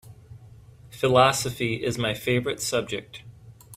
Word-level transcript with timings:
Philosophy 0.89 1.83
is 1.83 1.99
my 1.99 2.15
favorite 2.15 2.59
subject. 2.59 3.21